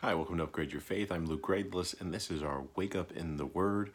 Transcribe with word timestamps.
Hi, 0.00 0.14
welcome 0.14 0.36
to 0.36 0.42
Upgrade 0.42 0.72
Your 0.72 0.82
Faith. 0.82 1.10
I'm 1.10 1.24
Luke 1.24 1.40
Gradeless, 1.40 1.98
and 1.98 2.12
this 2.12 2.30
is 2.30 2.42
our 2.42 2.64
Wake 2.76 2.94
Up 2.94 3.12
in 3.12 3.38
the 3.38 3.46
Word. 3.46 3.92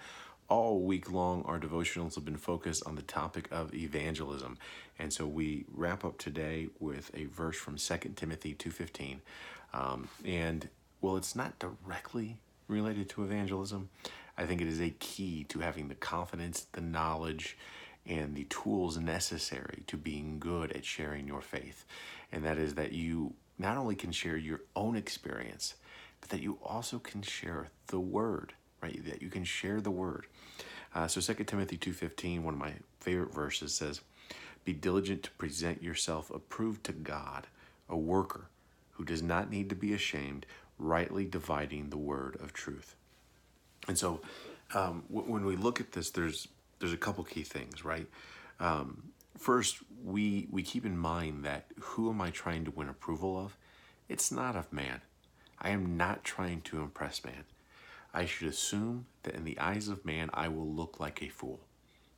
All 0.49 0.81
week 0.81 1.11
long, 1.11 1.43
our 1.43 1.59
devotionals 1.59 2.15
have 2.15 2.25
been 2.25 2.37
focused 2.37 2.83
on 2.87 2.95
the 2.95 3.03
topic 3.03 3.47
of 3.51 3.71
evangelism. 3.75 4.57
And 4.97 5.13
so 5.13 5.27
we 5.27 5.65
wrap 5.71 6.03
up 6.03 6.17
today 6.17 6.69
with 6.79 7.11
a 7.13 7.25
verse 7.25 7.55
from 7.55 7.77
2 7.77 7.97
Timothy 8.15 8.55
2.15. 8.55 9.19
Um, 9.75 10.09
and, 10.25 10.69
well, 11.01 11.17
it's 11.17 11.35
not 11.35 11.59
directly 11.59 12.39
related 12.67 13.07
to 13.09 13.23
evangelism. 13.23 13.89
I 14.39 14.47
think 14.47 14.59
it 14.59 14.67
is 14.67 14.81
a 14.81 14.89
key 14.89 15.43
to 15.49 15.59
having 15.59 15.87
the 15.87 15.93
confidence, 15.93 16.65
the 16.71 16.81
knowledge, 16.81 17.59
and 18.07 18.33
the 18.33 18.45
tools 18.45 18.97
necessary 18.97 19.83
to 19.85 19.97
being 19.97 20.39
good 20.39 20.71
at 20.71 20.83
sharing 20.83 21.27
your 21.27 21.41
faith. 21.41 21.85
And 22.31 22.43
that 22.43 22.57
is 22.57 22.73
that 22.73 22.91
you 22.91 23.35
not 23.61 23.77
only 23.77 23.95
can 23.95 24.11
share 24.11 24.35
your 24.35 24.61
own 24.75 24.95
experience, 24.95 25.75
but 26.19 26.29
that 26.29 26.41
you 26.41 26.57
also 26.63 26.99
can 26.99 27.21
share 27.21 27.67
the 27.87 27.99
word, 27.99 28.53
right? 28.81 29.05
That 29.05 29.21
you 29.21 29.29
can 29.29 29.43
share 29.43 29.79
the 29.79 29.91
word. 29.91 30.25
Uh, 30.93 31.07
so 31.07 31.21
2 31.21 31.43
Timothy 31.45 31.77
2.15, 31.77 32.41
one 32.41 32.55
of 32.55 32.59
my 32.59 32.73
favorite 32.99 33.33
verses 33.33 33.73
says, 33.73 34.01
Be 34.65 34.73
diligent 34.73 35.23
to 35.23 35.31
present 35.31 35.81
yourself 35.81 36.29
approved 36.31 36.83
to 36.85 36.91
God, 36.91 37.47
a 37.87 37.95
worker 37.97 38.49
who 38.91 39.05
does 39.05 39.23
not 39.23 39.49
need 39.49 39.69
to 39.69 39.75
be 39.75 39.93
ashamed, 39.93 40.45
rightly 40.77 41.25
dividing 41.25 41.89
the 41.89 41.97
word 41.97 42.37
of 42.41 42.53
truth. 42.53 42.95
And 43.87 43.97
so 43.97 44.21
um, 44.73 45.03
w- 45.11 45.31
when 45.31 45.45
we 45.45 45.55
look 45.55 45.79
at 45.79 45.93
this, 45.93 46.09
there's 46.11 46.47
there's 46.79 46.93
a 46.93 46.97
couple 46.97 47.23
key 47.23 47.43
things, 47.43 47.85
right? 47.85 48.07
Um, 48.59 49.10
first, 49.37 49.77
we 50.03 50.47
we 50.51 50.63
keep 50.63 50.85
in 50.85 50.97
mind 50.97 51.45
that 51.45 51.65
who 51.79 52.09
am 52.09 52.21
I 52.21 52.31
trying 52.31 52.65
to 52.65 52.71
win 52.71 52.89
approval 52.89 53.37
of? 53.37 53.57
It's 54.09 54.31
not 54.31 54.55
of 54.55 54.71
man. 54.73 55.01
I 55.59 55.69
am 55.69 55.95
not 55.95 56.23
trying 56.23 56.61
to 56.61 56.79
impress 56.79 57.23
man. 57.23 57.45
I 58.13 58.25
should 58.25 58.47
assume 58.47 59.05
that 59.23 59.35
in 59.35 59.43
the 59.45 59.59
eyes 59.59 59.87
of 59.87 60.03
man, 60.03 60.29
I 60.33 60.47
will 60.47 60.67
look 60.67 60.99
like 60.99 61.21
a 61.21 61.29
fool. 61.29 61.59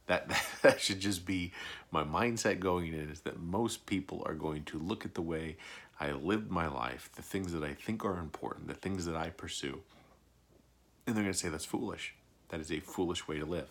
That, 0.08 0.30
that 0.62 0.82
should 0.82 1.00
just 1.00 1.26
be 1.26 1.52
my 1.92 2.04
mindset 2.04 2.60
going 2.60 2.94
in 2.94 3.10
is 3.10 3.22
that 3.22 3.40
most 3.40 3.86
people 3.86 4.24
are 4.26 4.34
going 4.34 4.64
to 4.66 4.80
look 4.80 5.06
at 5.06 5.14
the 5.14 5.22
way 5.22 5.58
I 6.00 6.12
lived 6.12 6.50
my 6.50 6.68
life, 6.68 7.10
the 7.16 7.22
things 7.22 7.52
that 7.54 7.64
I 7.64 7.74
think 7.74 8.04
are 8.04 8.18
important, 8.18 8.68
the 8.68 8.74
things 8.74 9.06
that 9.06 9.16
I 9.16 9.30
pursue, 9.30 9.82
and 11.06 11.16
they're 11.16 11.24
going 11.24 11.34
to 11.34 11.40
say 11.40 11.50
that's 11.50 11.66
foolish. 11.66 12.16
That 12.50 12.60
is 12.60 12.72
a 12.72 12.80
foolish 12.80 13.28
way 13.28 13.40
to 13.40 13.46
live. 13.46 13.70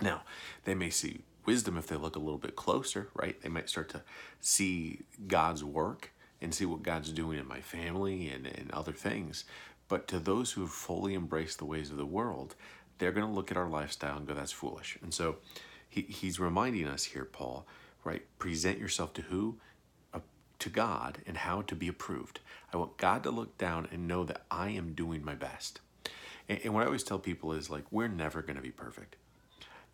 Now, 0.00 0.22
they 0.64 0.74
may 0.74 0.90
see 0.90 1.22
wisdom 1.48 1.78
if 1.78 1.86
they 1.86 1.96
look 1.96 2.16
a 2.16 2.24
little 2.26 2.44
bit 2.46 2.56
closer, 2.56 3.08
right? 3.14 3.40
They 3.40 3.48
might 3.48 3.70
start 3.70 3.88
to 3.90 4.02
see 4.40 5.00
God's 5.26 5.64
work 5.64 6.12
and 6.42 6.54
see 6.54 6.66
what 6.66 6.82
God's 6.82 7.10
doing 7.10 7.38
in 7.38 7.48
my 7.48 7.60
family 7.60 8.28
and, 8.28 8.46
and 8.46 8.70
other 8.70 8.92
things. 8.92 9.44
But 9.88 10.06
to 10.08 10.18
those 10.18 10.52
who 10.52 10.60
have 10.60 10.70
fully 10.88 11.14
embraced 11.14 11.58
the 11.58 11.64
ways 11.64 11.90
of 11.90 11.96
the 11.96 12.12
world, 12.18 12.54
they're 12.98 13.16
going 13.16 13.26
to 13.26 13.32
look 13.32 13.50
at 13.50 13.56
our 13.56 13.68
lifestyle 13.68 14.16
and 14.18 14.26
go, 14.26 14.34
that's 14.34 14.52
foolish. 14.52 14.98
And 15.02 15.14
so 15.14 15.36
he, 15.88 16.02
he's 16.02 16.38
reminding 16.38 16.86
us 16.86 17.04
here, 17.04 17.24
Paul, 17.24 17.66
right? 18.04 18.22
Present 18.38 18.78
yourself 18.78 19.12
to 19.14 19.22
who? 19.22 19.58
To 20.66 20.70
God 20.70 21.18
and 21.26 21.36
how 21.36 21.62
to 21.62 21.74
be 21.76 21.88
approved. 21.88 22.40
I 22.72 22.76
want 22.76 22.96
God 22.96 23.22
to 23.22 23.30
look 23.30 23.56
down 23.58 23.88
and 23.92 24.08
know 24.08 24.24
that 24.24 24.42
I 24.50 24.70
am 24.70 24.92
doing 24.92 25.24
my 25.24 25.34
best. 25.34 25.80
And, 26.48 26.58
and 26.64 26.74
what 26.74 26.82
I 26.82 26.86
always 26.86 27.04
tell 27.04 27.20
people 27.20 27.52
is 27.52 27.70
like, 27.70 27.84
we're 27.90 28.08
never 28.08 28.42
going 28.42 28.56
to 28.56 28.68
be 28.70 28.72
perfect. 28.72 29.16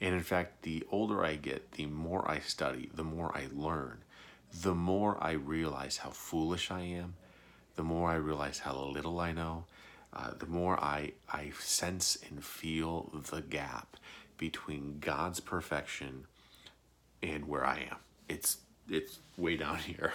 And 0.05 0.13
in 0.13 0.21
fact, 0.21 0.65
the 0.65 0.85
older 0.91 1.25
I 1.25 1.37
get, 1.37 1.73
the 1.73 1.87
more 1.87 2.31
I 2.31 2.41
study, 2.41 2.91
the 2.95 3.03
more 3.03 3.35
I 3.35 3.47
learn, 3.55 4.05
the 4.53 4.75
more 4.75 5.17
I 5.19 5.31
realize 5.31 5.97
how 5.97 6.11
foolish 6.11 6.71
I 6.71 6.81
am, 6.81 7.15
the 7.77 7.85
more 7.85 8.11
I 8.11 8.17
realize 8.17 8.59
how 8.59 8.77
little 8.77 9.19
I 9.19 9.33
know, 9.33 9.65
uh, 10.13 10.33
the 10.39 10.45
more 10.45 10.79
I, 10.79 11.13
I 11.33 11.53
sense 11.59 12.19
and 12.29 12.45
feel 12.45 13.23
the 13.31 13.41
gap 13.41 13.97
between 14.37 14.99
God's 15.01 15.41
perfection 15.41 16.27
and 17.23 17.49
where 17.49 17.65
I 17.65 17.89
am. 17.91 17.97
It's 18.29 18.59
it's 18.91 19.21
way 19.39 19.57
down 19.57 19.79
here, 19.79 20.13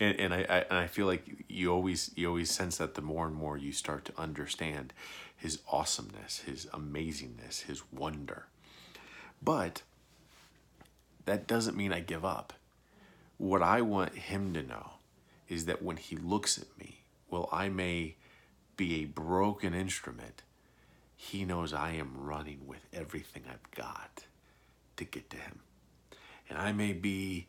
and 0.00 0.18
and 0.18 0.34
I, 0.34 0.38
I 0.40 0.58
and 0.68 0.76
I 0.76 0.88
feel 0.88 1.06
like 1.06 1.22
you 1.48 1.72
always 1.72 2.10
you 2.16 2.26
always 2.26 2.50
sense 2.50 2.78
that 2.78 2.96
the 2.96 3.02
more 3.02 3.28
and 3.28 3.36
more 3.36 3.56
you 3.56 3.70
start 3.70 4.04
to 4.06 4.20
understand 4.20 4.92
His 5.36 5.60
awesomeness, 5.70 6.40
His 6.40 6.66
amazingness, 6.66 7.62
His 7.62 7.84
wonder. 7.92 8.46
But 9.42 9.82
that 11.24 11.46
doesn't 11.46 11.76
mean 11.76 11.92
I 11.92 12.00
give 12.00 12.24
up. 12.24 12.52
What 13.36 13.62
I 13.62 13.82
want 13.82 14.14
him 14.14 14.52
to 14.54 14.62
know 14.62 14.92
is 15.48 15.66
that 15.66 15.82
when 15.82 15.96
he 15.96 16.16
looks 16.16 16.58
at 16.58 16.78
me, 16.78 17.02
well, 17.30 17.48
I 17.52 17.68
may 17.68 18.16
be 18.76 19.02
a 19.02 19.06
broken 19.06 19.74
instrument, 19.74 20.42
he 21.14 21.44
knows 21.44 21.72
I 21.72 21.92
am 21.92 22.16
running 22.16 22.66
with 22.66 22.86
everything 22.92 23.42
I've 23.48 23.70
got 23.72 24.24
to 24.96 25.04
get 25.04 25.30
to 25.30 25.36
him. 25.36 25.60
And 26.48 26.58
I 26.58 26.72
may 26.72 26.92
be 26.92 27.46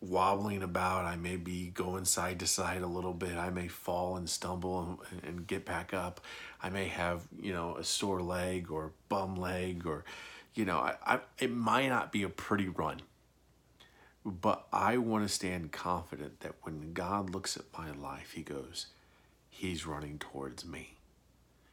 wobbling 0.00 0.62
about, 0.62 1.04
I 1.04 1.16
may 1.16 1.36
be 1.36 1.68
going 1.68 2.04
side 2.04 2.40
to 2.40 2.46
side 2.46 2.82
a 2.82 2.86
little 2.86 3.12
bit, 3.12 3.36
I 3.36 3.50
may 3.50 3.68
fall 3.68 4.16
and 4.16 4.28
stumble 4.28 4.98
and, 5.10 5.22
and 5.24 5.46
get 5.46 5.64
back 5.64 5.92
up, 5.92 6.20
I 6.62 6.70
may 6.70 6.88
have, 6.88 7.22
you 7.40 7.52
know, 7.52 7.76
a 7.76 7.84
sore 7.84 8.22
leg 8.22 8.70
or 8.70 8.92
bum 9.08 9.36
leg 9.36 9.86
or 9.86 10.04
you 10.56 10.64
know, 10.64 10.78
I, 10.78 10.96
I, 11.04 11.20
it 11.38 11.52
might 11.52 11.88
not 11.88 12.10
be 12.10 12.22
a 12.22 12.30
pretty 12.30 12.66
run, 12.68 13.02
but 14.24 14.66
I 14.72 14.96
want 14.96 15.28
to 15.28 15.32
stand 15.32 15.70
confident 15.70 16.40
that 16.40 16.54
when 16.62 16.94
God 16.94 17.30
looks 17.30 17.56
at 17.56 17.64
my 17.78 17.92
life, 17.92 18.32
He 18.32 18.42
goes, 18.42 18.86
He's 19.50 19.86
running 19.86 20.18
towards 20.18 20.64
me. 20.64 20.94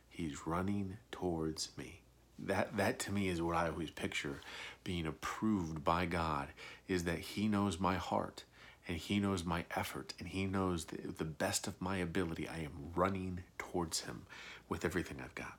He's 0.09 0.45
running 0.45 0.97
towards 1.11 1.69
me. 1.77 2.01
That, 2.38 2.75
that 2.75 2.99
to 2.99 3.11
me 3.11 3.29
is 3.29 3.41
what 3.41 3.55
I 3.55 3.69
always 3.69 3.89
picture 3.89 4.41
being 4.83 5.07
approved 5.07 5.83
by 5.83 6.05
God 6.05 6.50
is 6.88 7.05
that 7.05 7.19
He 7.19 7.47
knows 7.47 7.79
my 7.79 7.95
heart 7.95 8.44
and 8.85 8.97
He 8.97 9.17
knows 9.19 9.45
my 9.45 9.63
effort 9.77 10.13
and 10.19 10.27
He 10.27 10.45
knows 10.45 10.85
the, 10.85 10.97
the 11.17 11.25
best 11.25 11.67
of 11.67 11.81
my 11.81 11.97
ability. 11.97 12.50
I 12.50 12.59
am 12.59 12.91
running 12.95 13.44
towards 13.57 14.01
Him 14.01 14.23
with 14.67 14.83
everything 14.83 15.17
I've 15.23 15.35
got. 15.35 15.57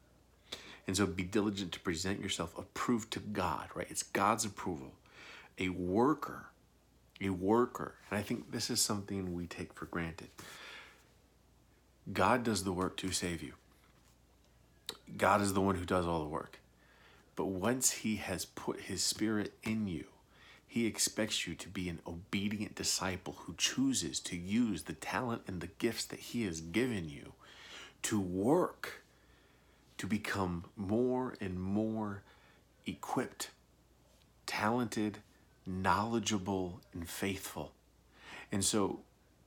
And 0.87 0.97
so 0.97 1.07
be 1.07 1.23
diligent 1.23 1.73
to 1.73 1.81
present 1.81 2.21
yourself 2.21 2.57
approved 2.59 3.11
to 3.13 3.21
God, 3.21 3.69
right? 3.75 3.87
It's 3.91 4.03
God's 4.03 4.45
approval. 4.45 4.93
A 5.59 5.71
worker, 5.71 6.47
a 7.21 7.31
worker. 7.31 7.95
And 8.11 8.19
I 8.19 8.23
think 8.23 8.51
this 8.51 8.71
is 8.71 8.81
something 8.81 9.35
we 9.35 9.47
take 9.47 9.73
for 9.73 9.87
granted. 9.87 10.29
God 12.13 12.45
does 12.45 12.65
the 12.65 12.73
work 12.73 12.97
to 12.99 13.13
save 13.13 13.43
you. 13.43 13.55
God 15.17 15.41
is 15.41 15.55
the 15.55 15.61
one 15.61 15.77
who 15.77 15.85
does 15.85 16.07
all 16.07 16.21
the 16.21 16.29
work. 16.29 16.59
But 17.37 17.47
once 17.47 17.91
He 17.91 18.17
has 18.17 18.45
put 18.45 18.83
His 18.83 19.03
Spirit 19.03 19.55
in 19.63 19.87
you, 19.87 20.05
He 20.67 20.87
expects 20.87 21.47
you 21.47 21.55
to 21.55 21.69
be 21.69 21.89
an 21.89 22.01
obedient 22.07 22.75
disciple 22.75 23.37
who 23.41 23.55
chooses 23.57 24.21
to 24.21 24.37
use 24.37 24.83
the 24.83 24.93
talent 24.93 25.43
and 25.47 25.61
the 25.61 25.71
gifts 25.79 26.05
that 26.07 26.21
He 26.21 26.45
has 26.45 26.61
given 26.61 27.09
you 27.09 27.33
to 28.03 28.21
work 28.21 29.04
to 29.99 30.07
become 30.07 30.65
more 30.77 31.35
and 31.41 31.61
more 31.61 32.23
equipped, 32.87 33.51
talented, 34.47 35.19
knowledgeable, 35.67 36.81
and 36.93 37.09
faithful. 37.09 37.73
And 38.53 38.65
so 38.65 39.01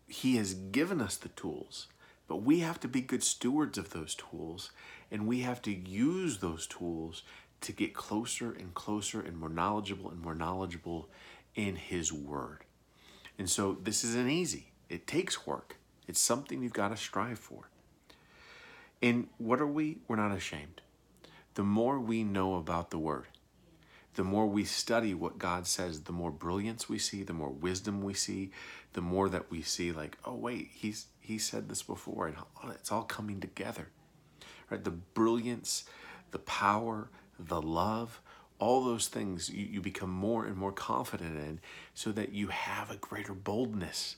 he 0.08 0.38
has 0.38 0.54
given 0.54 1.02
us 1.02 1.16
the 1.16 1.30
tools, 1.30 1.88
but 2.28 2.38
we 2.38 2.60
have 2.60 2.80
to 2.82 2.88
be 2.88 3.02
good 3.02 3.24
stewards 3.24 3.78
of 3.78 3.92
those 3.92 4.16
tools, 4.16 4.72
and 5.12 5.28
we 5.28 5.42
have 5.42 5.62
to 5.64 5.72
use 5.72 6.40
those 6.40 6.68
tools 6.68 7.24
to 7.62 7.72
get 7.72 7.94
closer 7.94 8.52
and 8.52 8.74
closer 8.74 9.22
and 9.22 9.38
more 9.38 9.50
knowledgeable 9.50 10.10
and 10.10 10.22
more 10.22 10.36
knowledgeable 10.36 11.10
in 11.56 11.76
his 11.76 12.14
word. 12.14 12.64
And 13.38 13.50
so 13.50 13.78
this 13.82 14.04
isn't 14.04 14.30
easy. 14.30 14.72
It 14.90 15.08
takes 15.08 15.46
work. 15.46 15.78
It's 16.08 16.22
something 16.22 16.64
you've 16.64 16.74
got 16.74 16.90
to 16.90 16.98
strive 16.98 17.40
for. 17.40 17.70
And 19.02 19.28
what 19.38 19.62
are 19.62 19.68
we? 19.68 20.00
We're 20.08 20.16
not 20.16 20.36
ashamed. 20.36 20.82
The 21.54 21.64
more 21.64 22.00
we 22.00 22.24
know 22.24 22.56
about 22.56 22.92
the 22.92 23.00
Word, 23.00 23.28
the 24.16 24.24
more 24.24 24.48
we 24.48 24.66
study 24.66 25.14
what 25.14 25.38
God 25.38 25.68
says, 25.68 26.02
the 26.02 26.12
more 26.12 26.32
brilliance 26.32 26.90
we 26.90 26.98
see, 26.98 27.22
the 27.22 27.34
more 27.34 27.52
wisdom 27.52 28.02
we 28.02 28.16
see, 28.16 28.52
the 28.94 29.02
more 29.02 29.30
that 29.30 29.52
we 29.52 29.62
see, 29.62 29.92
like, 29.92 30.18
oh 30.26 30.34
wait, 30.34 30.72
he's 30.74 31.06
he 31.20 31.38
said 31.38 31.70
this 31.70 31.84
before, 31.84 32.28
and 32.28 32.38
it's 32.72 32.92
all 32.92 33.04
coming 33.04 33.40
together. 33.40 33.90
Right? 34.72 34.84
The 34.84 34.92
brilliance, 34.92 35.86
the 36.32 36.40
power, 36.40 37.10
the 37.38 37.62
love, 37.62 38.22
all 38.60 38.84
those 38.84 39.08
things 39.08 39.50
you, 39.50 39.66
you 39.66 39.82
become 39.82 40.10
more 40.10 40.46
and 40.46 40.58
more 40.58 40.72
confident 40.72 41.38
in 41.38 41.60
so 41.94 42.12
that 42.12 42.34
you 42.34 42.48
have 42.48 42.90
a 42.90 42.98
greater 42.98 43.34
boldness 43.34 44.16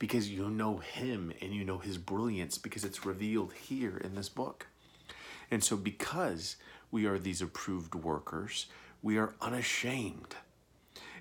because 0.00 0.30
you 0.30 0.50
know 0.50 0.78
him 0.78 1.32
and 1.40 1.54
you 1.54 1.62
know 1.62 1.78
his 1.78 1.98
brilliance 1.98 2.58
because 2.58 2.84
it's 2.84 3.06
revealed 3.06 3.52
here 3.52 3.98
in 3.98 4.16
this 4.16 4.30
book. 4.30 4.66
And 5.52 5.62
so, 5.62 5.76
because 5.76 6.56
we 6.90 7.06
are 7.06 7.18
these 7.18 7.42
approved 7.42 7.94
workers, 7.94 8.66
we 9.02 9.18
are 9.18 9.34
unashamed. 9.40 10.34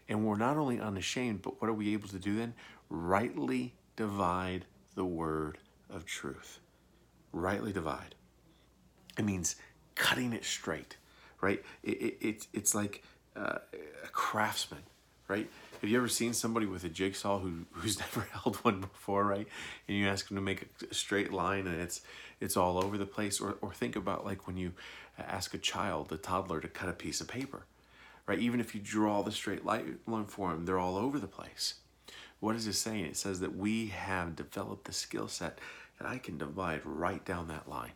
And 0.08 0.26
we're 0.26 0.38
not 0.38 0.58
only 0.58 0.80
unashamed, 0.80 1.42
but 1.44 1.62
what 1.62 1.70
are 1.70 1.74
we 1.74 1.94
able 1.94 2.08
to 2.08 2.18
do 2.18 2.36
then? 2.36 2.54
Rightly 2.90 3.76
divide 3.96 4.66
the 4.96 5.06
word 5.06 5.58
of 5.90 6.06
truth. 6.06 6.60
Rightly 7.34 7.74
divide. 7.74 8.16
It 9.18 9.26
means 9.26 9.58
cutting 9.96 10.32
it 10.32 10.46
straight, 10.46 10.96
right? 11.42 11.64
It, 11.84 12.02
it, 12.02 12.18
it 12.22 12.48
it's 12.54 12.74
like 12.74 13.04
uh, 13.36 13.60
a 14.04 14.08
craftsman, 14.08 14.84
right? 15.28 15.50
Have 15.82 15.90
you 15.90 15.98
ever 15.98 16.10
seen 16.10 16.34
somebody 16.34 16.66
with 16.66 16.84
a 16.84 16.90
jigsaw 16.90 17.40
who, 17.40 17.66
who's 17.72 18.00
never 18.02 18.28
held 18.32 18.58
one 18.58 18.82
before, 18.82 19.26
right? 19.26 19.48
And 19.88 19.98
you 19.98 20.08
ask 20.08 20.28
them 20.28 20.36
to 20.36 20.42
make 20.42 20.68
a 20.90 20.94
straight 20.94 21.32
line 21.32 21.68
and 21.68 21.80
it's 21.80 22.02
it's 22.42 22.58
all 22.58 22.84
over 22.84 22.98
the 22.98 23.06
place. 23.06 23.40
Or, 23.40 23.58
or 23.62 23.74
think 23.74 23.96
about 23.96 24.26
like 24.26 24.46
when 24.46 24.58
you 24.58 24.74
ask 25.18 25.54
a 25.54 25.58
child, 25.58 26.12
a 26.12 26.18
toddler, 26.18 26.60
to 26.62 26.68
cut 26.68 26.90
a 26.90 26.94
piece 26.94 27.22
of 27.22 27.28
paper, 27.28 27.66
right? 28.28 28.40
Even 28.40 28.60
if 28.60 28.76
you 28.76 28.82
draw 28.82 29.22
the 29.22 29.32
straight 29.32 29.66
line 29.66 29.98
for 30.28 30.52
them, 30.52 30.66
they're 30.66 30.80
all 30.80 30.98
over 30.98 31.20
the 31.20 31.28
place. 31.28 31.76
What 32.40 32.56
is 32.56 32.68
it 32.68 32.74
saying? 32.74 33.06
It 33.06 33.18
says 33.18 33.40
that 33.42 33.56
we 33.56 33.88
have 33.88 34.36
developed 34.36 34.86
the 34.86 34.94
skill 34.94 35.28
set 35.28 35.60
that 35.98 36.08
I 36.08 36.18
can 36.18 36.38
divide 36.38 36.82
right 36.86 37.24
down 37.26 37.50
that 37.50 37.68
line, 37.70 37.92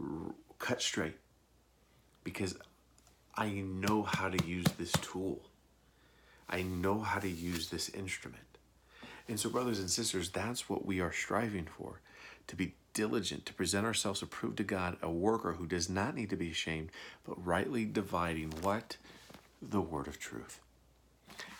R- 0.00 0.34
cut 0.58 0.82
straight, 0.82 1.16
because 2.24 2.56
I 3.36 3.50
know 3.50 4.02
how 4.02 4.28
to 4.28 4.44
use 4.44 4.66
this 4.76 4.92
tool. 5.00 5.40
I 6.48 6.62
know 6.62 7.00
how 7.00 7.20
to 7.20 7.28
use 7.28 7.68
this 7.68 7.88
instrument. 7.90 8.42
And 9.28 9.40
so, 9.40 9.48
brothers 9.48 9.78
and 9.78 9.90
sisters, 9.90 10.30
that's 10.30 10.68
what 10.68 10.84
we 10.84 11.00
are 11.00 11.12
striving 11.12 11.66
for 11.66 12.00
to 12.46 12.56
be 12.56 12.74
diligent, 12.92 13.46
to 13.46 13.54
present 13.54 13.86
ourselves 13.86 14.22
approved 14.22 14.58
to 14.58 14.64
God, 14.64 14.96
a 15.02 15.10
worker 15.10 15.54
who 15.54 15.66
does 15.66 15.88
not 15.88 16.14
need 16.14 16.30
to 16.30 16.36
be 16.36 16.50
ashamed, 16.50 16.90
but 17.26 17.44
rightly 17.44 17.84
dividing 17.84 18.52
what? 18.60 18.96
The 19.62 19.80
word 19.80 20.06
of 20.06 20.18
truth. 20.18 20.60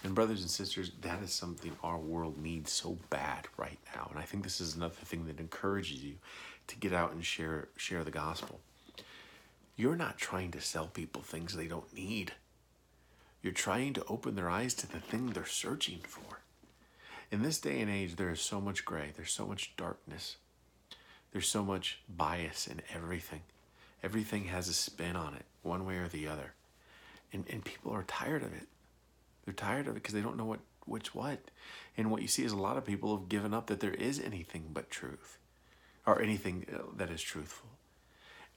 And, 0.02 0.14
brothers 0.14 0.42
and 0.42 0.50
sisters, 0.50 0.92
that 1.00 1.22
is 1.22 1.32
something 1.32 1.72
our 1.82 1.98
world 1.98 2.36
needs 2.36 2.70
so 2.70 2.98
bad 3.08 3.48
right 3.56 3.78
now. 3.94 4.08
And 4.10 4.18
I 4.18 4.22
think 4.22 4.44
this 4.44 4.60
is 4.60 4.76
another 4.76 4.94
thing 4.94 5.26
that 5.26 5.40
encourages 5.40 6.04
you 6.04 6.16
to 6.66 6.76
get 6.76 6.92
out 6.92 7.12
and 7.12 7.24
share, 7.24 7.68
share 7.76 8.04
the 8.04 8.10
gospel. 8.10 8.60
You're 9.76 9.96
not 9.96 10.18
trying 10.18 10.50
to 10.52 10.60
sell 10.60 10.86
people 10.86 11.22
things 11.22 11.56
they 11.56 11.66
don't 11.66 11.92
need. 11.92 12.32
You're 13.44 13.52
trying 13.52 13.92
to 13.92 14.04
open 14.06 14.36
their 14.36 14.48
eyes 14.48 14.72
to 14.72 14.90
the 14.90 14.98
thing 14.98 15.26
they're 15.26 15.44
searching 15.44 15.98
for. 15.98 16.40
In 17.30 17.42
this 17.42 17.58
day 17.58 17.78
and 17.82 17.90
age, 17.90 18.16
there 18.16 18.30
is 18.30 18.40
so 18.40 18.58
much 18.58 18.86
gray, 18.86 19.12
there's 19.14 19.32
so 19.32 19.46
much 19.46 19.76
darkness, 19.76 20.36
there's 21.30 21.46
so 21.46 21.62
much 21.62 22.00
bias 22.08 22.66
in 22.66 22.80
everything. 22.94 23.42
Everything 24.02 24.44
has 24.44 24.68
a 24.68 24.72
spin 24.72 25.14
on 25.14 25.34
it, 25.34 25.44
one 25.60 25.84
way 25.84 25.96
or 25.96 26.08
the 26.08 26.26
other. 26.26 26.54
And, 27.34 27.44
and 27.50 27.62
people 27.62 27.92
are 27.92 28.04
tired 28.04 28.42
of 28.42 28.54
it. 28.54 28.66
They're 29.44 29.52
tired 29.52 29.88
of 29.88 29.92
it 29.92 30.02
because 30.02 30.14
they 30.14 30.22
don't 30.22 30.38
know 30.38 30.46
what 30.46 30.60
which 30.86 31.14
what. 31.14 31.50
And 31.98 32.10
what 32.10 32.22
you 32.22 32.28
see 32.28 32.44
is 32.44 32.52
a 32.52 32.56
lot 32.56 32.78
of 32.78 32.86
people 32.86 33.14
have 33.14 33.28
given 33.28 33.52
up 33.52 33.66
that 33.66 33.80
there 33.80 33.92
is 33.92 34.20
anything 34.20 34.70
but 34.72 34.88
truth 34.88 35.36
or 36.06 36.22
anything 36.22 36.64
uh, 36.74 36.78
that 36.96 37.10
is 37.10 37.20
truthful. 37.20 37.68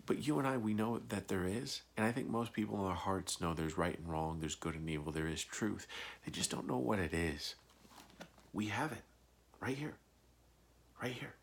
But 0.08 0.26
you 0.26 0.40
and 0.40 0.48
I, 0.48 0.58
we 0.58 0.74
know 0.74 1.02
that 1.10 1.28
there 1.28 1.46
is. 1.46 1.82
And 1.98 2.06
I 2.06 2.12
think 2.12 2.30
most 2.30 2.54
people 2.54 2.80
in 2.80 2.86
their 2.86 2.94
hearts 2.94 3.40
know 3.40 3.54
there's 3.54 3.78
right 3.78 4.00
and 4.00 4.10
wrong, 4.10 4.38
there's 4.40 4.56
good 4.56 4.74
and 4.74 4.90
evil, 4.90 5.12
there 5.12 5.28
is 5.28 5.44
truth. 5.44 5.86
They 6.26 6.32
just 6.32 6.50
don't 6.50 6.68
know 6.68 6.78
what 6.78 6.98
it 6.98 7.14
is. 7.14 7.56
We 8.54 8.68
have 8.68 8.94
it 8.94 9.04
right 9.60 9.78
here, 9.78 9.96
right 11.04 11.12
here. 11.12 11.36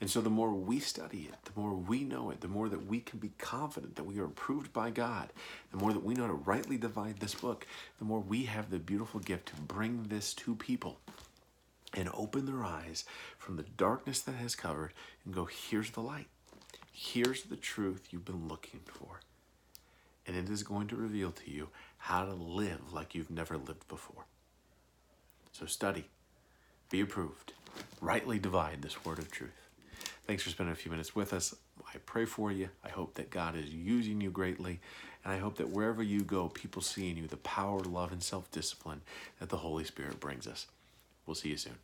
And 0.00 0.10
so 0.10 0.20
the 0.20 0.30
more 0.30 0.52
we 0.52 0.80
study 0.80 1.28
it, 1.30 1.36
the 1.44 1.60
more 1.60 1.74
we 1.74 2.04
know 2.04 2.30
it, 2.30 2.40
the 2.40 2.48
more 2.48 2.68
that 2.68 2.86
we 2.86 3.00
can 3.00 3.18
be 3.18 3.32
confident 3.38 3.96
that 3.96 4.04
we 4.04 4.18
are 4.18 4.24
approved 4.24 4.72
by 4.72 4.90
God, 4.90 5.30
the 5.70 5.76
more 5.76 5.92
that 5.92 6.02
we 6.02 6.14
know 6.14 6.26
to 6.26 6.32
rightly 6.32 6.76
divide 6.76 7.20
this 7.20 7.34
book, 7.34 7.66
the 7.98 8.04
more 8.04 8.20
we 8.20 8.44
have 8.44 8.70
the 8.70 8.78
beautiful 8.78 9.20
gift 9.20 9.46
to 9.46 9.60
bring 9.60 10.04
this 10.04 10.34
to 10.34 10.56
people 10.56 10.98
and 11.94 12.08
open 12.14 12.46
their 12.46 12.64
eyes 12.64 13.04
from 13.38 13.56
the 13.56 13.62
darkness 13.62 14.20
that 14.22 14.36
has 14.36 14.56
covered 14.56 14.92
and 15.24 15.34
go, 15.34 15.44
here's 15.44 15.90
the 15.90 16.00
light. 16.00 16.28
Here's 16.92 17.44
the 17.44 17.56
truth 17.56 18.08
you've 18.10 18.24
been 18.24 18.48
looking 18.48 18.80
for. 18.86 19.20
And 20.26 20.36
it 20.36 20.48
is 20.50 20.62
going 20.62 20.88
to 20.88 20.96
reveal 20.96 21.32
to 21.32 21.50
you 21.50 21.68
how 21.98 22.24
to 22.24 22.32
live 22.32 22.92
like 22.92 23.14
you've 23.14 23.30
never 23.30 23.56
lived 23.56 23.88
before. 23.88 24.24
So 25.52 25.66
study, 25.66 26.04
be 26.90 27.00
approved, 27.00 27.52
rightly 28.00 28.38
divide 28.38 28.82
this 28.82 29.04
word 29.04 29.18
of 29.18 29.30
truth. 29.30 29.50
Thanks 30.26 30.42
for 30.42 30.50
spending 30.50 30.72
a 30.72 30.76
few 30.76 30.90
minutes 30.90 31.14
with 31.14 31.32
us. 31.32 31.54
I 31.92 31.98
pray 32.06 32.24
for 32.24 32.52
you. 32.52 32.68
I 32.84 32.88
hope 32.88 33.14
that 33.14 33.30
God 33.30 33.56
is 33.56 33.68
using 33.70 34.20
you 34.20 34.30
greatly. 34.30 34.80
And 35.24 35.32
I 35.32 35.38
hope 35.38 35.56
that 35.56 35.70
wherever 35.70 36.02
you 36.02 36.22
go, 36.22 36.48
people 36.48 36.82
see 36.82 37.10
in 37.10 37.16
you 37.16 37.26
the 37.26 37.36
power, 37.38 37.80
love, 37.80 38.12
and 38.12 38.22
self 38.22 38.50
discipline 38.50 39.02
that 39.38 39.48
the 39.48 39.58
Holy 39.58 39.84
Spirit 39.84 40.20
brings 40.20 40.46
us. 40.46 40.66
We'll 41.26 41.34
see 41.34 41.50
you 41.50 41.56
soon. 41.56 41.78